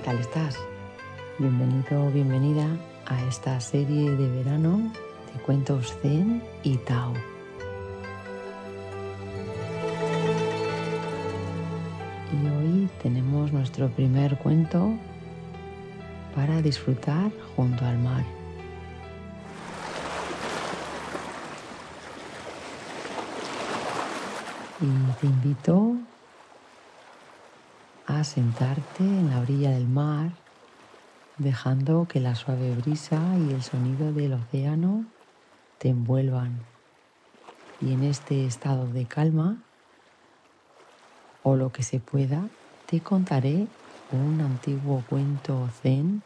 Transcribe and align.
¿qué 0.00 0.06
tal 0.06 0.18
estás? 0.18 0.56
Bienvenido 1.38 2.10
bienvenida 2.10 2.66
a 3.04 3.22
esta 3.26 3.60
serie 3.60 4.10
de 4.10 4.28
verano 4.30 4.90
de 5.34 5.42
cuentos 5.42 5.94
Zen 6.00 6.42
y 6.62 6.78
Tao. 6.78 7.12
Y 12.32 12.48
hoy 12.48 12.88
tenemos 13.02 13.52
nuestro 13.52 13.90
primer 13.90 14.38
cuento 14.38 14.94
para 16.34 16.62
disfrutar 16.62 17.30
junto 17.54 17.84
al 17.84 17.98
mar. 17.98 18.24
Y 24.80 25.20
te 25.20 25.26
invito 25.26 25.96
a 28.06 28.24
sentarte 28.24 29.02
en 29.02 29.30
la 29.30 29.40
orilla 29.40 29.70
del 29.70 29.88
mar, 29.88 30.30
dejando 31.38 32.06
que 32.08 32.20
la 32.20 32.34
suave 32.34 32.74
brisa 32.74 33.20
y 33.48 33.52
el 33.52 33.62
sonido 33.62 34.12
del 34.12 34.34
océano 34.34 35.04
te 35.78 35.88
envuelvan. 35.88 36.58
Y 37.80 37.92
en 37.92 38.04
este 38.04 38.46
estado 38.46 38.86
de 38.88 39.06
calma, 39.06 39.56
o 41.42 41.56
lo 41.56 41.72
que 41.72 41.82
se 41.82 42.00
pueda, 42.00 42.48
te 42.86 43.00
contaré 43.00 43.66
un 44.12 44.40
antiguo 44.40 45.02
cuento 45.08 45.68
zen 45.82 46.22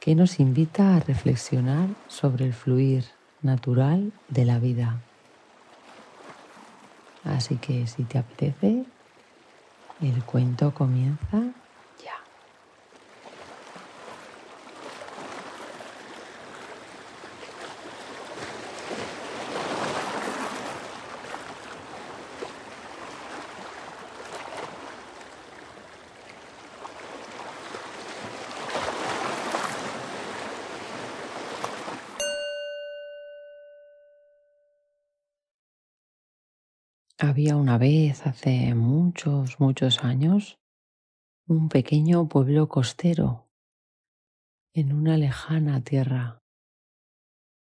que 0.00 0.14
nos 0.14 0.38
invita 0.40 0.96
a 0.96 1.00
reflexionar 1.00 1.88
sobre 2.08 2.44
el 2.44 2.52
fluir 2.52 3.04
natural 3.42 4.12
de 4.28 4.44
la 4.44 4.58
vida. 4.58 5.00
Así 7.24 7.56
que 7.56 7.86
si 7.86 8.04
te 8.04 8.18
apetece, 8.18 8.84
el 9.98 10.24
cuento 10.24 10.74
comienza 10.74 11.54
Había 37.28 37.56
una 37.56 37.76
vez, 37.76 38.24
hace 38.24 38.72
muchos, 38.76 39.58
muchos 39.58 40.04
años, 40.04 40.60
un 41.48 41.68
pequeño 41.68 42.28
pueblo 42.28 42.68
costero 42.68 43.50
en 44.72 44.92
una 44.92 45.16
lejana 45.16 45.82
tierra, 45.82 46.44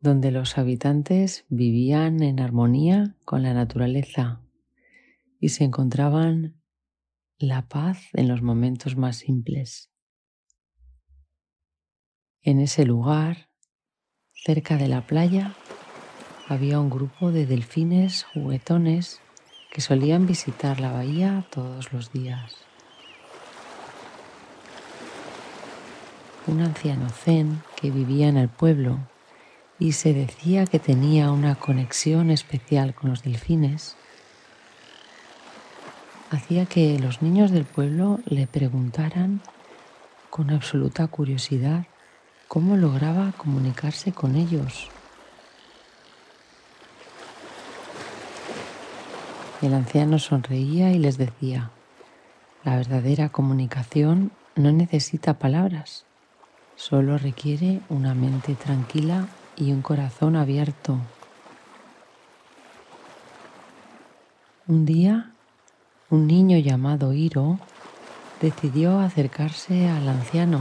donde 0.00 0.32
los 0.32 0.58
habitantes 0.58 1.44
vivían 1.48 2.24
en 2.24 2.40
armonía 2.40 3.14
con 3.24 3.44
la 3.44 3.54
naturaleza 3.54 4.42
y 5.38 5.50
se 5.50 5.62
encontraban 5.62 6.60
la 7.38 7.68
paz 7.68 8.08
en 8.14 8.26
los 8.26 8.42
momentos 8.42 8.96
más 8.96 9.18
simples. 9.18 9.92
En 12.42 12.58
ese 12.58 12.84
lugar, 12.84 13.48
cerca 14.32 14.76
de 14.76 14.88
la 14.88 15.06
playa, 15.06 15.54
había 16.48 16.80
un 16.80 16.90
grupo 16.90 17.30
de 17.30 17.46
delfines 17.46 18.24
juguetones 18.24 19.20
que 19.70 19.80
solían 19.80 20.26
visitar 20.26 20.80
la 20.80 20.92
bahía 20.92 21.44
todos 21.50 21.92
los 21.92 22.12
días. 22.12 22.56
Un 26.46 26.60
anciano 26.60 27.08
zen 27.10 27.62
que 27.74 27.90
vivía 27.90 28.28
en 28.28 28.36
el 28.36 28.48
pueblo 28.48 29.00
y 29.78 29.92
se 29.92 30.14
decía 30.14 30.66
que 30.66 30.78
tenía 30.78 31.30
una 31.30 31.54
conexión 31.56 32.30
especial 32.30 32.94
con 32.94 33.10
los 33.10 33.22
delfines, 33.22 33.96
hacía 36.30 36.66
que 36.66 36.98
los 36.98 37.22
niños 37.22 37.50
del 37.50 37.64
pueblo 37.64 38.20
le 38.24 38.46
preguntaran 38.46 39.40
con 40.30 40.50
absoluta 40.50 41.06
curiosidad 41.06 41.86
cómo 42.48 42.76
lograba 42.76 43.32
comunicarse 43.36 44.12
con 44.12 44.36
ellos. 44.36 44.88
El 49.62 49.72
anciano 49.72 50.18
sonreía 50.18 50.92
y 50.92 50.98
les 50.98 51.16
decía, 51.16 51.70
la 52.62 52.76
verdadera 52.76 53.30
comunicación 53.30 54.30
no 54.54 54.70
necesita 54.70 55.38
palabras, 55.38 56.04
solo 56.76 57.16
requiere 57.16 57.80
una 57.88 58.14
mente 58.14 58.54
tranquila 58.54 59.28
y 59.56 59.72
un 59.72 59.80
corazón 59.80 60.36
abierto. 60.36 60.98
Un 64.68 64.84
día, 64.84 65.30
un 66.10 66.26
niño 66.26 66.58
llamado 66.58 67.14
Hiro 67.14 67.58
decidió 68.42 69.00
acercarse 69.00 69.88
al 69.88 70.06
anciano 70.08 70.60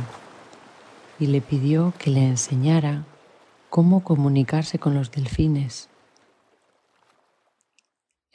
y 1.20 1.28
le 1.28 1.42
pidió 1.42 1.92
que 2.00 2.12
le 2.12 2.26
enseñara 2.26 3.04
cómo 3.70 4.04
comunicarse 4.04 4.80
con 4.80 4.94
los 4.94 5.12
delfines. 5.12 5.90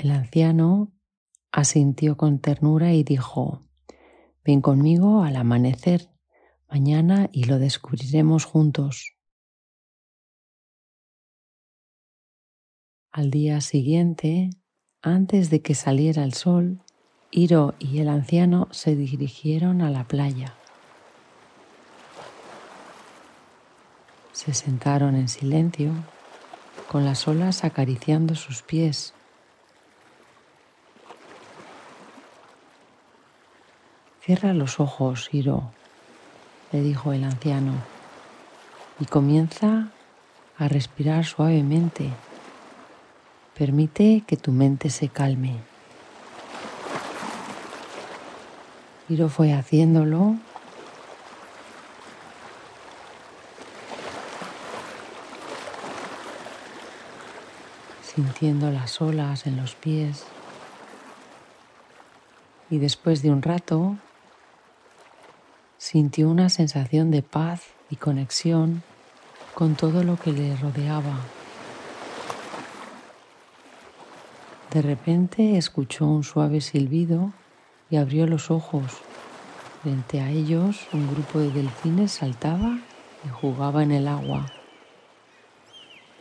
El 0.01 0.13
anciano 0.13 0.91
asintió 1.53 2.17
con 2.17 2.39
ternura 2.39 2.95
y 2.95 3.05
dijo, 3.05 3.61
ven 4.43 4.63
conmigo 4.63 5.25
al 5.25 5.37
amanecer 5.37 6.09
mañana 6.71 7.29
y 7.33 7.45
lo 7.45 7.59
descubriremos 7.59 8.47
juntos. 8.47 9.15
Al 13.13 13.31
día 13.31 13.61
siguiente, 13.61 14.49
antes 15.03 15.51
de 15.51 15.61
que 15.61 15.75
saliera 15.75 16.25
el 16.25 16.33
sol, 16.33 16.81
Hiro 17.31 17.75
y 17.79 17.99
el 17.99 18.09
anciano 18.09 18.69
se 18.71 18.97
dirigieron 18.97 19.83
a 19.83 19.91
la 19.91 20.09
playa. 20.09 20.55
Se 24.33 24.55
sentaron 24.55 25.15
en 25.15 25.29
silencio, 25.29 25.93
con 26.89 27.05
las 27.05 27.29
olas 27.29 27.65
acariciando 27.65 28.35
sus 28.35 28.63
pies 28.63 29.13
Cierra 34.23 34.53
los 34.53 34.81
ojos, 34.81 35.29
Hiro, 35.33 35.71
le 36.73 36.83
dijo 36.83 37.13
el 37.13 37.25
anciano, 37.25 37.73
y 39.01 39.07
comienza 39.07 39.89
a 40.59 40.69
respirar 40.69 41.25
suavemente. 41.25 42.11
Permite 43.57 44.23
que 44.27 44.37
tu 44.37 44.53
mente 44.53 44.91
se 44.91 45.09
calme. 45.09 45.57
Hiro 49.09 49.29
fue 49.29 49.53
haciéndolo 49.55 50.37
sintiendo 58.15 58.71
las 58.71 59.01
olas 59.01 59.47
en 59.47 59.57
los 59.57 59.75
pies. 59.75 60.25
Y 62.69 62.79
después 62.79 63.23
de 63.23 63.31
un 63.31 63.43
rato 63.43 63.97
sintió 65.91 66.31
una 66.31 66.51
sensación 66.51 67.11
de 67.11 67.21
paz 67.21 67.63
y 67.91 67.97
conexión 67.97 68.85
con 69.55 69.75
todo 69.75 70.05
lo 70.05 70.17
que 70.17 70.31
le 70.31 70.55
rodeaba. 70.55 71.19
De 74.73 74.83
repente 74.83 75.57
escuchó 75.57 76.07
un 76.07 76.23
suave 76.23 76.61
silbido 76.61 77.33
y 77.91 77.97
abrió 77.97 78.29
los 78.29 78.53
ojos. 78.53 78.99
Frente 79.83 80.21
a 80.21 80.31
ellos 80.31 80.87
un 80.93 81.11
grupo 81.11 81.41
de 81.41 81.51
delfines 81.51 82.13
saltaba 82.13 82.79
y 83.27 83.29
jugaba 83.29 83.83
en 83.83 83.91
el 83.91 84.07
agua. 84.07 84.47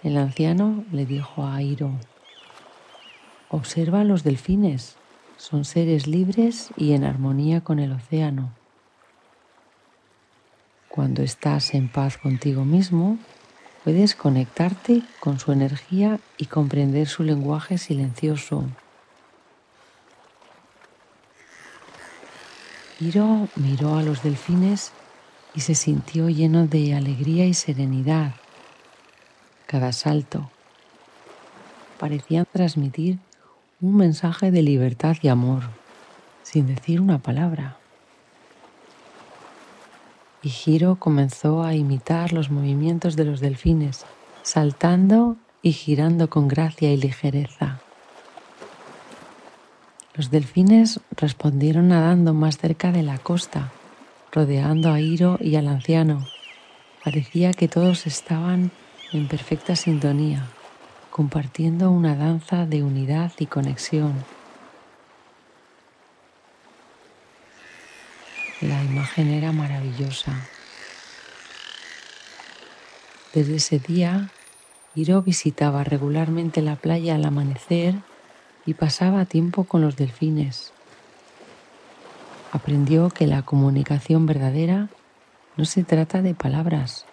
El 0.01 0.17
anciano 0.17 0.83
le 0.91 1.05
dijo 1.05 1.43
a 1.43 1.57
Airo, 1.57 1.91
observa 3.49 4.01
a 4.01 4.03
los 4.03 4.23
delfines, 4.23 4.95
son 5.37 5.63
seres 5.63 6.07
libres 6.07 6.71
y 6.75 6.93
en 6.93 7.03
armonía 7.03 7.61
con 7.61 7.77
el 7.77 7.91
océano. 7.91 8.58
Cuando 10.99 11.23
estás 11.23 11.75
en 11.75 11.87
paz 11.87 12.17
contigo 12.17 12.65
mismo, 12.65 13.17
puedes 13.85 14.15
conectarte 14.15 15.01
con 15.21 15.39
su 15.39 15.53
energía 15.53 16.19
y 16.37 16.47
comprender 16.47 17.07
su 17.07 17.23
lenguaje 17.23 17.77
silencioso. 17.77 18.65
Hiro 22.99 23.47
miró 23.55 23.95
a 23.95 24.03
los 24.03 24.23
delfines 24.23 24.91
y 25.55 25.61
se 25.61 25.73
sintió 25.73 26.27
lleno 26.27 26.67
de 26.67 26.93
alegría 26.93 27.45
y 27.45 27.53
serenidad. 27.53 28.33
Cada 29.67 29.93
salto 29.93 30.51
parecía 31.97 32.43
transmitir 32.43 33.19
un 33.79 33.95
mensaje 33.95 34.51
de 34.51 34.63
libertad 34.63 35.15
y 35.21 35.29
amor, 35.29 35.63
sin 36.43 36.67
decir 36.67 36.99
una 36.99 37.19
palabra. 37.19 37.78
Y 40.43 40.49
Giro 40.49 40.95
comenzó 40.95 41.63
a 41.63 41.75
imitar 41.75 42.33
los 42.33 42.49
movimientos 42.49 43.15
de 43.15 43.25
los 43.25 43.39
delfines, 43.39 44.05
saltando 44.43 45.35
y 45.61 45.73
girando 45.73 46.29
con 46.29 46.47
gracia 46.47 46.91
y 46.93 46.97
ligereza. 46.97 47.79
Los 50.15 50.31
delfines 50.31 50.99
respondieron 51.11 51.89
nadando 51.89 52.33
más 52.33 52.57
cerca 52.57 52.91
de 52.91 53.03
la 53.03 53.17
costa, 53.17 53.71
rodeando 54.31 54.91
a 54.91 54.99
Hiro 54.99 55.37
y 55.41 55.55
al 55.55 55.67
anciano. 55.67 56.25
Parecía 57.03 57.51
que 57.51 57.67
todos 57.67 58.05
estaban 58.05 58.71
en 59.13 59.27
perfecta 59.27 59.75
sintonía, 59.75 60.43
compartiendo 61.09 61.91
una 61.91 62.15
danza 62.15 62.65
de 62.65 62.83
unidad 62.83 63.31
y 63.39 63.45
conexión. 63.45 64.13
La 68.61 68.83
imagen 68.83 69.29
era 69.31 69.53
maravillosa. 69.53 70.33
Desde 73.33 73.55
ese 73.55 73.79
día, 73.79 74.31
Hiro 74.95 75.21
visitaba 75.21 75.85
regularmente 75.85 76.61
la 76.61 76.75
playa 76.75 77.15
al 77.15 77.23
amanecer 77.23 77.95
y 78.65 78.73
pasaba 78.73 79.23
tiempo 79.23 79.63
con 79.63 79.81
los 79.81 79.95
delfines. 79.95 80.73
Aprendió 82.51 83.09
que 83.09 83.27
la 83.27 83.43
comunicación 83.43 84.25
verdadera 84.25 84.89
no 85.55 85.63
se 85.63 85.85
trata 85.85 86.21
de 86.21 86.33
palabras, 86.33 87.05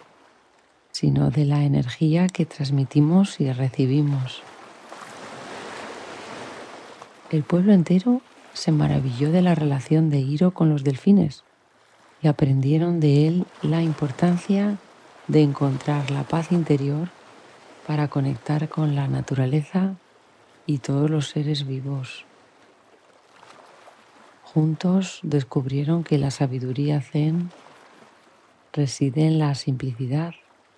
sino 0.91 1.29
de 1.29 1.45
la 1.45 1.63
energía 1.63 2.27
que 2.27 2.45
transmitimos 2.45 3.39
y 3.39 3.53
recibimos. 3.53 4.41
El 7.29 7.43
pueblo 7.43 7.71
entero 7.71 8.21
se 8.57 8.71
maravilló 8.71 9.31
de 9.31 9.43
la 9.43 9.53
relación 9.53 10.09
de 10.09 10.19
Hiro 10.19 10.51
con 10.53 10.69
los 10.69 10.83
delfines 10.83 11.43
y 12.19 12.27
aprendieron 12.27 12.99
de 12.99 13.27
él 13.27 13.45
la 13.61 13.83
importancia 13.83 14.79
de 15.27 15.43
encontrar 15.43 16.09
la 16.09 16.23
paz 16.23 16.51
interior 16.51 17.09
para 17.85 18.07
conectar 18.07 18.67
con 18.67 18.95
la 18.95 19.07
naturaleza 19.07 19.95
y 20.65 20.79
todos 20.79 21.09
los 21.09 21.29
seres 21.29 21.67
vivos. 21.67 22.25
Juntos 24.41 25.19
descubrieron 25.21 26.03
que 26.03 26.17
la 26.17 26.31
sabiduría 26.31 26.99
zen 27.01 27.51
reside 28.73 29.27
en 29.27 29.37
la 29.37 29.53
simplicidad 29.53 30.33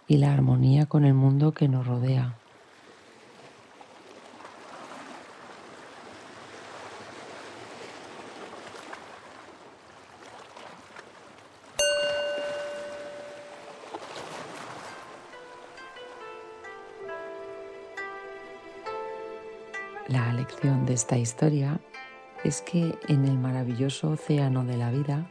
y 0.06 0.18
la 0.18 0.34
armonía 0.34 0.88
con 0.88 1.06
el 1.06 1.14
mundo 1.14 1.54
que 1.54 1.70
nos 1.70 1.88
rodea. 1.88 2.39
La 20.10 20.34
lección 20.34 20.88
de 20.88 20.96
esta 20.96 21.20
historia 21.20 21.80
es 22.44 22.64
que 22.64 22.98
en 23.08 23.26
el 23.26 23.38
maravilloso 23.38 24.10
océano 24.10 24.66
de 24.66 24.76
la 24.76 24.90
vida 24.90 25.30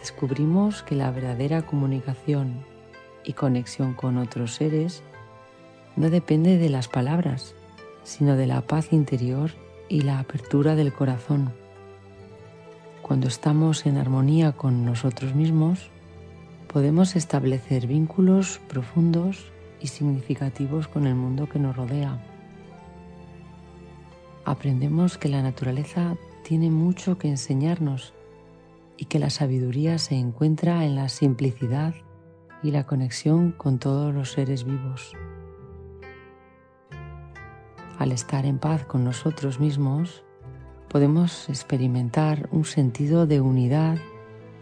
descubrimos 0.00 0.82
que 0.82 0.96
la 0.96 1.12
verdadera 1.12 1.62
comunicación 1.62 2.64
y 3.22 3.34
conexión 3.34 3.94
con 3.94 4.18
otros 4.18 4.56
seres 4.56 5.04
no 5.94 6.10
depende 6.10 6.58
de 6.58 6.68
las 6.68 6.88
palabras, 6.88 7.54
sino 8.02 8.34
de 8.34 8.48
la 8.48 8.62
paz 8.62 8.92
interior 8.92 9.52
y 9.88 10.00
la 10.00 10.18
apertura 10.18 10.74
del 10.74 10.92
corazón. 10.92 11.52
Cuando 13.02 13.28
estamos 13.28 13.86
en 13.86 13.98
armonía 13.98 14.50
con 14.50 14.84
nosotros 14.84 15.36
mismos, 15.36 15.90
podemos 16.66 17.14
establecer 17.14 17.86
vínculos 17.86 18.60
profundos 18.66 19.52
y 19.80 19.86
significativos 19.86 20.88
con 20.88 21.06
el 21.06 21.14
mundo 21.14 21.48
que 21.48 21.60
nos 21.60 21.76
rodea 21.76 22.18
aprendemos 24.44 25.18
que 25.18 25.28
la 25.28 25.42
naturaleza 25.42 26.16
tiene 26.42 26.70
mucho 26.70 27.18
que 27.18 27.28
enseñarnos 27.28 28.12
y 28.96 29.06
que 29.06 29.18
la 29.18 29.30
sabiduría 29.30 29.98
se 29.98 30.16
encuentra 30.16 30.84
en 30.84 30.96
la 30.96 31.08
simplicidad 31.08 31.94
y 32.62 32.70
la 32.70 32.86
conexión 32.86 33.52
con 33.52 33.78
todos 33.78 34.14
los 34.14 34.32
seres 34.32 34.64
vivos. 34.64 35.12
Al 37.98 38.12
estar 38.12 38.46
en 38.46 38.58
paz 38.58 38.84
con 38.84 39.04
nosotros 39.04 39.60
mismos, 39.60 40.24
podemos 40.88 41.48
experimentar 41.48 42.48
un 42.52 42.64
sentido 42.64 43.26
de 43.26 43.40
unidad 43.40 43.98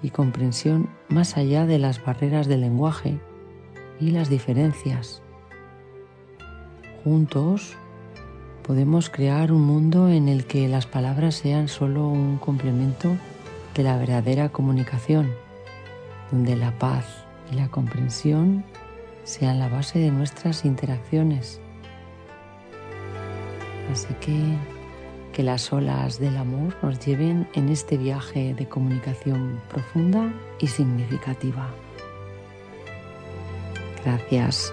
y 0.03 0.11
comprensión 0.11 0.89
más 1.09 1.37
allá 1.37 1.67
de 1.67 1.79
las 1.79 2.05
barreras 2.05 2.47
del 2.47 2.63
lenguaje 2.63 3.21
y 3.99 4.11
las 4.11 4.31
diferencias. 4.31 5.23
Juntos 7.05 7.77
podemos 8.71 9.11
crear 9.11 9.51
un 9.51 9.63
mundo 9.63 10.09
en 10.09 10.29
el 10.29 10.47
que 10.47 10.69
las 10.69 10.87
palabras 10.87 11.35
sean 11.35 11.67
solo 11.67 12.07
un 12.07 12.39
complemento 12.39 13.17
de 13.75 13.83
la 13.83 13.97
verdadera 13.97 14.51
comunicación, 14.51 15.33
donde 16.31 16.55
la 16.55 16.79
paz 16.79 17.05
y 17.51 17.57
la 17.57 17.67
comprensión 17.67 18.63
sean 19.25 19.59
la 19.59 19.69
base 19.69 19.99
de 19.99 20.13
nuestras 20.13 20.65
interacciones. 20.65 21.61
Así 23.91 24.15
que 24.21 24.39
que 25.33 25.43
las 25.43 25.73
olas 25.73 26.21
del 26.21 26.37
amor 26.37 26.77
nos 26.81 27.05
lleven 27.05 27.49
en 27.55 27.71
este 27.71 27.97
viaje 27.97 28.55
de 28.55 28.69
comunicación 28.69 29.61
profunda 29.69 30.33
y 30.61 30.69
significativa. 30.69 31.71
Gracias 34.05 34.73